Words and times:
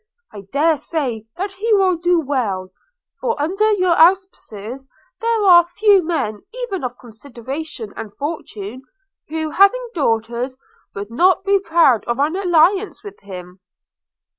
I 0.33 0.47
dare 0.51 0.77
say 0.77 1.27
that 1.37 1.51
he 1.51 1.71
will 1.75 1.95
do 1.95 2.19
well; 2.19 2.71
for, 3.19 3.39
under 3.39 3.71
your 3.73 3.91
auspices, 4.01 4.89
there 5.19 5.43
are 5.43 5.63
few 5.63 6.01
men 6.01 6.41
even 6.51 6.83
of 6.83 6.97
consideration 6.97 7.93
and 7.95 8.11
fortune, 8.17 8.81
who 9.29 9.51
having 9.51 9.87
daughters, 9.93 10.57
would 10.95 11.11
not 11.11 11.43
be 11.45 11.59
proud 11.59 12.03
of 12.05 12.17
an 12.17 12.35
alliance 12.35 13.03
with 13.03 13.19
him.' 13.19 13.59